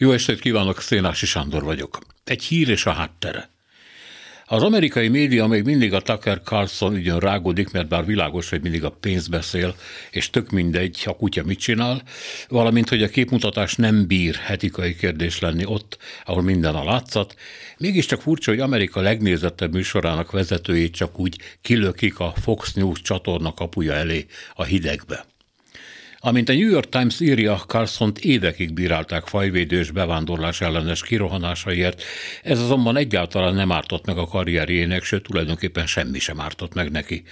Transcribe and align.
Jó 0.00 0.12
estét 0.12 0.40
kívánok, 0.40 0.80
Szénási 0.80 1.26
Sándor 1.26 1.62
vagyok. 1.62 1.98
Egy 2.24 2.42
hír 2.42 2.68
és 2.68 2.86
a 2.86 2.90
háttere. 2.90 3.50
Az 4.46 4.62
amerikai 4.62 5.08
média 5.08 5.46
még 5.46 5.64
mindig 5.64 5.94
a 5.94 6.00
Tucker 6.00 6.40
Carlson 6.44 6.94
ügyön 6.94 7.18
rágódik, 7.18 7.70
mert 7.70 7.88
bár 7.88 8.04
világos, 8.04 8.50
hogy 8.50 8.62
mindig 8.62 8.84
a 8.84 8.90
pénz 8.90 9.28
beszél, 9.28 9.74
és 10.10 10.30
tök 10.30 10.50
mindegy, 10.50 11.02
a 11.04 11.16
kutya 11.16 11.44
mit 11.44 11.58
csinál, 11.58 12.02
valamint, 12.48 12.88
hogy 12.88 13.02
a 13.02 13.08
képmutatás 13.08 13.74
nem 13.74 14.06
bír 14.06 14.36
etikai 14.48 14.96
kérdés 14.96 15.38
lenni 15.38 15.64
ott, 15.64 15.98
ahol 16.24 16.42
minden 16.42 16.74
a 16.74 16.84
látszat, 16.84 17.34
mégiscsak 17.78 18.20
furcsa, 18.20 18.50
hogy 18.50 18.60
Amerika 18.60 19.00
legnézettebb 19.00 19.72
műsorának 19.72 20.30
vezetőjét 20.30 20.94
csak 20.94 21.18
úgy 21.18 21.38
kilökik 21.60 22.18
a 22.18 22.32
Fox 22.42 22.72
News 22.72 23.00
csatorna 23.00 23.54
kapuja 23.54 23.92
elé 23.92 24.26
a 24.54 24.64
hidegbe. 24.64 25.24
Amint 26.20 26.48
a 26.48 26.52
New 26.52 26.68
York 26.70 26.88
Times 26.88 27.20
írja, 27.20 27.56
carson 27.56 28.12
évekig 28.20 28.72
bírálták 28.72 29.26
fajvédős 29.26 29.90
bevándorlás 29.90 30.60
ellenes 30.60 31.02
kirohanásaiért, 31.02 32.02
ez 32.42 32.60
azonban 32.60 32.96
egyáltalán 32.96 33.54
nem 33.54 33.72
ártott 33.72 34.06
meg 34.06 34.18
a 34.18 34.26
karrierjének, 34.26 35.04
sőt 35.04 35.22
tulajdonképpen 35.22 35.86
semmi 35.86 36.18
sem 36.18 36.40
ártott 36.40 36.74
meg 36.74 36.90
neki. 36.90 37.22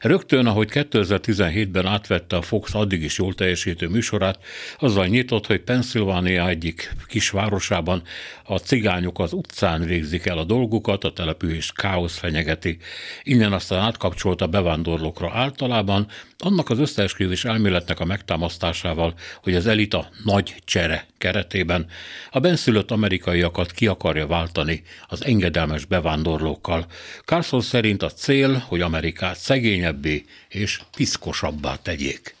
Rögtön, 0.00 0.46
ahogy 0.46 0.68
2017-ben 0.72 1.86
átvette 1.86 2.36
a 2.36 2.42
Fox 2.42 2.74
addig 2.74 3.02
is 3.02 3.18
jól 3.18 3.34
teljesítő 3.34 3.88
műsorát, 3.88 4.38
azzal 4.78 5.06
nyitott, 5.06 5.46
hogy 5.46 5.60
Pennsylvania 5.60 6.48
egyik 6.48 6.92
kisvárosában 7.06 8.02
a 8.44 8.58
cigányok 8.58 9.18
az 9.18 9.32
utcán 9.32 9.84
végzik 9.84 10.26
el 10.26 10.38
a 10.38 10.44
dolgukat, 10.44 11.04
a 11.04 11.12
település 11.12 11.72
káosz 11.72 12.16
fenyegeti. 12.16 12.78
Innen 13.22 13.52
aztán 13.52 13.78
átkapcsolt 13.78 14.40
a 14.40 14.46
bevándorlókra 14.46 15.30
általában, 15.34 16.06
annak 16.38 16.70
az 16.70 16.78
összeesküvés 16.78 17.44
elméletnek 17.44 18.00
a 18.00 18.04
megtámasztásával, 18.28 19.14
hogy 19.42 19.54
az 19.54 19.66
elita 19.66 20.08
nagy 20.24 20.54
csere 20.64 21.06
keretében 21.18 21.86
a 22.30 22.38
benszülött 22.38 22.90
amerikaiakat 22.90 23.72
ki 23.72 23.86
akarja 23.86 24.26
váltani 24.26 24.82
az 25.06 25.24
engedelmes 25.24 25.84
bevándorlókkal. 25.84 26.86
Carson 27.24 27.60
szerint 27.60 28.02
a 28.02 28.10
cél, 28.10 28.64
hogy 28.68 28.80
Amerikát 28.80 29.36
szegényebbé 29.36 30.24
és 30.48 30.80
piszkosabbá 30.96 31.76
tegyék. 31.82 32.37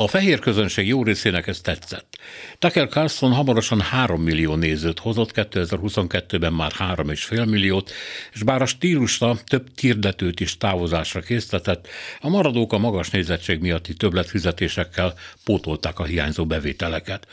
A 0.00 0.08
fehér 0.08 0.38
közönség 0.38 0.86
jó 0.86 1.02
részének 1.02 1.46
ez 1.46 1.60
tetszett. 1.60 2.18
Tucker 2.58 2.88
Carlson 2.88 3.32
hamarosan 3.32 3.80
3 3.80 4.22
millió 4.22 4.54
nézőt 4.54 4.98
hozott, 4.98 5.30
2022-ben 5.34 6.52
már 6.52 6.72
3,5 6.78 7.48
milliót, 7.48 7.90
és 8.32 8.42
bár 8.42 8.62
a 8.62 8.66
stílusra 8.66 9.36
több 9.46 9.66
hirdetőt 9.80 10.40
is 10.40 10.56
távozásra 10.56 11.20
késztetett, 11.20 11.88
a 12.20 12.28
maradók 12.28 12.72
a 12.72 12.78
magas 12.78 13.10
nézettség 13.10 13.60
miatti 13.60 13.94
többletfizetésekkel 13.94 15.14
pótolták 15.44 15.98
a 15.98 16.04
hiányzó 16.04 16.46
bevételeket. 16.46 17.26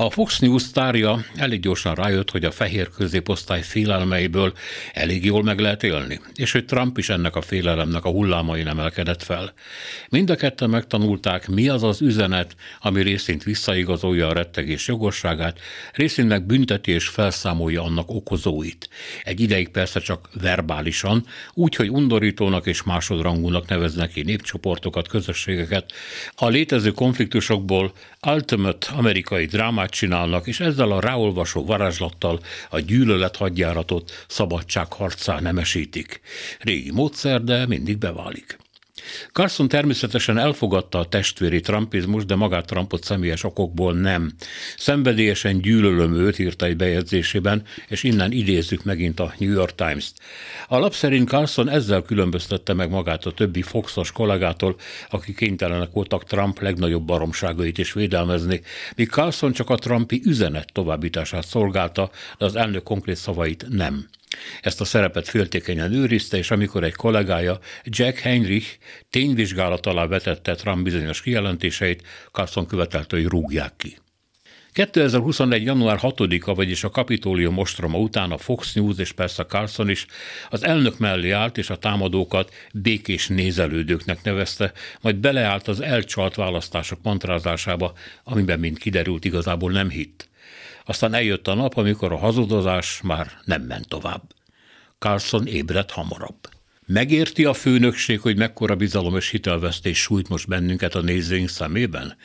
A 0.00 0.10
Fox 0.10 0.38
News 0.38 0.62
sztárja 0.62 1.24
elég 1.36 1.60
gyorsan 1.60 1.94
rájött, 1.94 2.30
hogy 2.30 2.44
a 2.44 2.50
fehér 2.50 2.88
középosztály 2.88 3.62
félelmeiből 3.62 4.52
elég 4.92 5.24
jól 5.24 5.42
meg 5.42 5.58
lehet 5.58 5.82
élni, 5.82 6.20
és 6.34 6.52
hogy 6.52 6.64
Trump 6.64 6.98
is 6.98 7.08
ennek 7.08 7.36
a 7.36 7.42
félelemnek 7.42 8.04
a 8.04 8.10
hullámain 8.10 8.66
emelkedett 8.66 9.22
fel. 9.22 9.52
Mind 10.08 10.30
a 10.30 10.34
ketten 10.34 10.70
megtanulták, 10.70 11.48
mi 11.48 11.68
az 11.68 11.82
az 11.82 11.99
üzenet, 12.00 12.56
ami 12.80 13.02
részint 13.02 13.42
visszaigazolja 13.42 14.28
a 14.28 14.32
rettegés 14.32 14.88
jogosságát, 14.88 15.58
részint 15.92 16.28
meg 16.28 16.46
bünteti 16.46 16.92
és 16.92 17.08
felszámolja 17.08 17.82
annak 17.82 18.10
okozóit. 18.10 18.88
Egy 19.22 19.40
ideig 19.40 19.68
persze 19.68 20.00
csak 20.00 20.28
verbálisan, 20.40 21.26
úgy, 21.54 21.74
hogy 21.74 21.88
undorítónak 21.88 22.66
és 22.66 22.82
másodrangúnak 22.82 23.68
neveznek 23.68 24.10
ki 24.10 24.22
népcsoportokat, 24.22 25.08
közösségeket. 25.08 25.92
A 26.34 26.48
létező 26.48 26.90
konfliktusokból 26.90 27.92
ultimate 28.26 28.86
amerikai 28.92 29.44
drámát 29.44 29.90
csinálnak, 29.90 30.46
és 30.46 30.60
ezzel 30.60 30.90
a 30.90 31.00
ráolvasó 31.00 31.64
varázslattal 31.64 32.40
a 32.70 32.80
gyűlölet 32.80 33.36
hadjáratot 33.36 34.24
szabadságharcá 34.28 35.40
nemesítik. 35.40 36.20
Régi 36.58 36.90
módszer, 36.90 37.44
de 37.44 37.66
mindig 37.66 37.98
beválik. 37.98 38.58
Carson 39.32 39.68
természetesen 39.68 40.38
elfogadta 40.38 40.98
a 40.98 41.08
testvéri 41.08 41.60
trumpizmus, 41.60 42.24
de 42.24 42.34
magát 42.34 42.66
Trumpot 42.66 43.04
személyes 43.04 43.44
okokból 43.44 43.94
nem. 43.94 44.32
Szenvedélyesen 44.76 45.60
gyűlölöm 45.60 46.14
őt, 46.14 46.38
írta 46.38 46.66
egy 46.66 46.76
bejegyzésében, 46.76 47.62
és 47.88 48.02
innen 48.02 48.32
idézzük 48.32 48.84
megint 48.84 49.20
a 49.20 49.34
New 49.38 49.52
York 49.52 49.74
Times-t. 49.74 50.12
A 50.68 50.78
lap 50.78 50.94
szerint 50.94 51.28
Carson 51.28 51.68
ezzel 51.68 52.02
különböztette 52.02 52.72
meg 52.72 52.90
magát 52.90 53.26
a 53.26 53.32
többi 53.32 53.62
Foxos 53.62 54.12
kollégától, 54.12 54.76
akik 55.10 55.36
kénytelenek 55.36 55.90
voltak 55.92 56.24
Trump 56.24 56.60
legnagyobb 56.60 57.04
baromságait 57.04 57.78
is 57.78 57.92
védelmezni, 57.92 58.60
míg 58.96 59.08
Carson 59.08 59.52
csak 59.52 59.70
a 59.70 59.76
Trumpi 59.76 60.22
üzenet 60.24 60.72
továbbítását 60.72 61.46
szolgálta, 61.46 62.10
de 62.38 62.44
az 62.44 62.56
elnök 62.56 62.82
konkrét 62.82 63.16
szavait 63.16 63.66
nem. 63.68 64.08
Ezt 64.62 64.80
a 64.80 64.84
szerepet 64.84 65.28
féltékenyen 65.28 65.92
őrizte, 65.92 66.36
és 66.36 66.50
amikor 66.50 66.84
egy 66.84 66.94
kollégája, 66.94 67.58
Jack 67.84 68.18
Heinrich 68.18 68.78
tényvizsgálat 69.10 69.86
alá 69.86 70.06
vetette 70.06 70.54
Trump 70.54 70.84
bizonyos 70.84 71.22
kijelentéseit, 71.22 72.02
Carson 72.32 72.66
követelte, 72.66 73.16
hogy 73.16 73.26
rúgják 73.26 73.72
ki. 73.76 73.96
2021. 74.72 75.64
január 75.64 75.98
6-a, 76.02 76.54
vagyis 76.54 76.84
a 76.84 76.90
Kapitólium 76.90 77.58
ostroma 77.58 77.98
után 77.98 78.30
a 78.30 78.38
Fox 78.38 78.72
News 78.72 78.98
és 78.98 79.12
persze 79.12 79.44
Carson 79.44 79.88
is 79.88 80.06
az 80.50 80.64
elnök 80.64 80.98
mellé 80.98 81.30
állt 81.30 81.58
és 81.58 81.70
a 81.70 81.76
támadókat 81.76 82.54
békés 82.72 83.26
nézelődőknek 83.26 84.22
nevezte, 84.22 84.72
majd 85.00 85.16
beleállt 85.16 85.68
az 85.68 85.80
elcsalt 85.80 86.34
választások 86.34 86.98
mantrázásába, 87.02 87.92
amiben, 88.24 88.58
mint 88.58 88.78
kiderült, 88.78 89.24
igazából 89.24 89.70
nem 89.70 89.90
hitt. 89.90 90.29
Aztán 90.90 91.14
eljött 91.14 91.46
a 91.46 91.54
nap, 91.54 91.76
amikor 91.76 92.12
a 92.12 92.18
hazudozás 92.18 93.00
már 93.02 93.30
nem 93.44 93.62
ment 93.62 93.88
tovább. 93.88 94.22
Carlson 94.98 95.46
ébredt 95.46 95.90
hamarabb. 95.90 96.48
Megérti 96.92 97.44
a 97.44 97.52
főnökség, 97.52 98.20
hogy 98.20 98.36
mekkora 98.36 98.76
bizalom 98.76 99.16
és 99.16 99.28
hitelvesztés 99.28 99.98
sújt 99.98 100.28
most 100.28 100.48
bennünket 100.48 100.94
a 100.94 101.00
nézőink 101.00 101.48
szemében? 101.48 102.16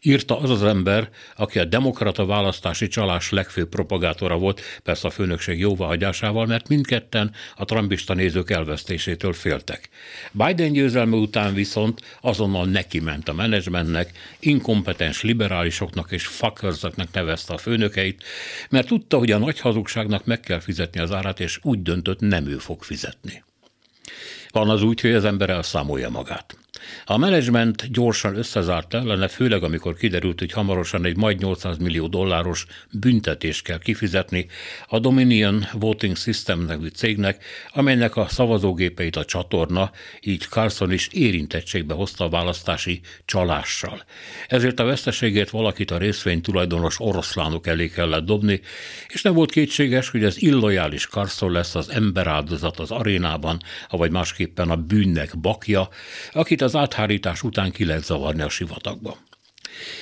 Írta 0.00 0.38
az 0.38 0.50
az 0.50 0.62
ember, 0.62 1.08
aki 1.36 1.58
a 1.58 1.64
demokrata 1.64 2.26
választási 2.26 2.88
csalás 2.88 3.30
legfőbb 3.30 3.68
propagátora 3.68 4.38
volt, 4.38 4.60
persze 4.82 5.06
a 5.06 5.10
főnökség 5.10 5.58
jóváhagyásával, 5.58 6.46
mert 6.46 6.68
mindketten 6.68 7.32
a 7.56 7.64
trumpista 7.64 8.14
nézők 8.14 8.50
elvesztésétől 8.50 9.32
féltek. 9.32 9.88
Biden 10.32 10.72
győzelme 10.72 11.16
után 11.16 11.54
viszont 11.54 12.00
azonnal 12.20 12.66
neki 12.66 13.00
ment 13.00 13.28
a 13.28 13.32
menedzsmentnek, 13.32 14.12
inkompetens 14.40 15.22
liberálisoknak 15.22 16.12
és 16.12 16.26
fuckersaknak 16.26 17.12
nevezte 17.12 17.52
a 17.52 17.58
főnökeit, 17.58 18.22
mert 18.70 18.86
tudta, 18.86 19.18
hogy 19.18 19.30
a 19.30 19.38
nagy 19.38 19.60
hazugságnak 19.60 20.24
meg 20.24 20.40
kell 20.40 20.60
fizetni 20.60 21.00
az 21.00 21.12
árát, 21.12 21.40
és 21.40 21.58
úgy 21.62 21.82
döntött, 21.82 22.20
nem 22.20 22.46
ő 22.46 22.58
fog 22.58 22.82
fizetni. 22.82 23.42
Van 24.52 24.70
az 24.70 24.82
úgy, 24.82 25.00
hogy 25.00 25.14
az 25.14 25.24
ember 25.24 25.50
elszámolja 25.50 26.10
magát. 26.10 26.56
A 27.04 27.16
menedzsment 27.16 27.92
gyorsan 27.92 28.36
összezárt 28.36 28.94
ellene, 28.94 29.28
főleg 29.28 29.62
amikor 29.62 29.94
kiderült, 29.94 30.38
hogy 30.38 30.52
hamarosan 30.52 31.04
egy 31.04 31.16
majd 31.16 31.38
800 31.38 31.76
millió 31.78 32.06
dolláros 32.06 32.66
büntetést 32.90 33.64
kell 33.64 33.78
kifizetni 33.78 34.46
a 34.86 34.98
Dominion 34.98 35.66
Voting 35.72 36.16
System 36.16 36.64
nevű 36.64 36.88
cégnek, 36.88 37.44
amelynek 37.72 38.16
a 38.16 38.28
szavazógépeit 38.28 39.16
a 39.16 39.24
csatorna, 39.24 39.90
így 40.20 40.46
Carson 40.50 40.92
is 40.92 41.08
érintettségbe 41.08 41.94
hozta 41.94 42.24
a 42.24 42.28
választási 42.28 43.00
csalással. 43.24 44.04
Ezért 44.48 44.80
a 44.80 44.84
veszteségért 44.84 45.50
valakit 45.50 45.90
a 45.90 45.98
részvény 45.98 46.40
tulajdonos 46.40 47.00
oroszlánok 47.00 47.66
elé 47.66 47.88
kellett 47.88 48.24
dobni, 48.24 48.60
és 49.08 49.22
nem 49.22 49.34
volt 49.34 49.50
kétséges, 49.50 50.08
hogy 50.08 50.24
az 50.24 50.42
illojális 50.42 51.06
Carson 51.06 51.52
lesz 51.52 51.74
az 51.74 51.90
emberáldozat 51.90 52.78
az 52.78 52.90
arénában, 52.90 53.60
avagy 53.88 54.10
másképpen 54.10 54.70
a 54.70 54.76
bűnnek 54.76 55.38
bakja, 55.38 55.88
akit 56.32 56.62
az 56.62 56.71
az 56.74 56.80
áthárítás 56.80 57.42
után 57.42 57.70
ki 57.70 57.84
lehet 57.84 58.04
zavarni 58.04 58.42
a 58.42 58.48
sivatagba. 58.48 59.16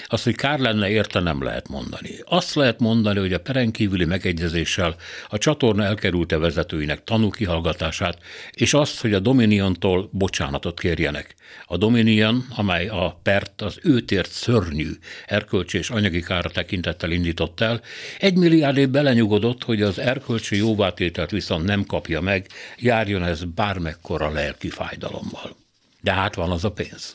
Azt, 0.07 0.25
hogy 0.25 0.35
kár 0.35 0.59
lenne 0.59 0.91
érte, 0.91 1.21
nem 1.21 1.43
lehet 1.43 1.69
mondani. 1.69 2.11
Azt 2.25 2.55
lehet 2.55 2.81
mondani, 2.81 3.19
hogy 3.19 3.33
a 3.33 3.41
peren 3.41 3.71
kívüli 3.71 4.05
megegyezéssel 4.05 4.97
a 5.29 5.39
csatorna 5.39 5.85
elkerülte 5.85 6.39
vezetőinek 6.39 7.05
tanúkihallgatását, 7.05 8.19
és 8.51 8.75
azt, 8.75 9.01
hogy 9.01 9.15
a 9.15 9.19
Dominiontól 9.19 10.09
bocsánatot 10.13 10.81
kérjenek. 10.81 11.35
A 11.67 11.77
Dominion, 11.77 12.47
amely 12.57 12.89
a 12.89 13.21
pert 13.23 13.63
az 13.63 13.79
őtért 13.83 14.31
szörnyű 14.31 14.91
erkölcsi 15.27 15.79
és 15.79 15.91
anyagi 15.91 16.21
kára 16.21 16.49
tekintettel 16.49 17.11
indított 17.11 17.61
el, 17.61 17.81
egy 18.19 18.37
milliárd 18.37 18.77
év 18.77 18.89
belenyugodott, 18.89 19.65
hogy 19.65 19.83
az 19.83 19.99
erkölcsi 19.99 20.57
jóvátételt 20.57 21.31
viszont 21.31 21.65
nem 21.65 21.85
kapja 21.85 22.21
meg, 22.21 22.47
járjon 22.79 23.23
ez 23.23 23.45
bármekkora 23.45 24.31
lelki 24.31 24.69
fájdalommal. 24.69 25.59
De 26.01 26.13
hát 26.13 26.35
van 26.35 26.51
az 26.51 26.65
a 26.65 26.73
pénz. 26.73 27.15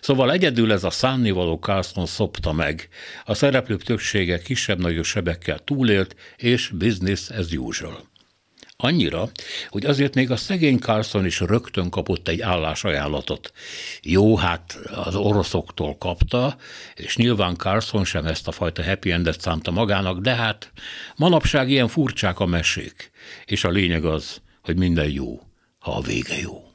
Szóval 0.00 0.32
egyedül 0.32 0.72
ez 0.72 0.84
a 0.84 0.90
szánnivaló 0.90 1.56
Carlson 1.56 2.06
szopta 2.06 2.52
meg. 2.52 2.88
A 3.24 3.34
szereplők 3.34 3.82
többsége 3.82 4.38
kisebb-nagyobb 4.38 5.04
sebekkel 5.04 5.58
túlélt, 5.58 6.16
és 6.36 6.68
business 6.68 7.30
as 7.30 7.52
usual. 7.52 8.08
Annyira, 8.82 9.28
hogy 9.68 9.86
azért 9.86 10.14
még 10.14 10.30
a 10.30 10.36
szegény 10.36 10.78
Carlson 10.78 11.26
is 11.26 11.40
rögtön 11.40 11.90
kapott 11.90 12.28
egy 12.28 12.40
állásajánlatot. 12.40 13.52
Jó, 14.02 14.36
hát 14.36 14.78
az 14.94 15.14
oroszoktól 15.14 15.98
kapta, 15.98 16.56
és 16.94 17.16
nyilván 17.16 17.56
Carlson 17.56 18.04
sem 18.04 18.26
ezt 18.26 18.48
a 18.48 18.52
fajta 18.52 18.84
happy 18.84 19.10
endet 19.10 19.40
szánta 19.40 19.70
magának, 19.70 20.18
de 20.18 20.34
hát 20.34 20.72
manapság 21.16 21.70
ilyen 21.70 21.88
furcsák 21.88 22.40
a 22.40 22.46
mesék, 22.46 23.10
és 23.44 23.64
a 23.64 23.70
lényeg 23.70 24.04
az, 24.04 24.40
hogy 24.62 24.76
minden 24.76 25.10
jó, 25.10 25.40
ha 25.78 25.92
a 25.92 26.00
vége 26.00 26.40
jó. 26.40 26.69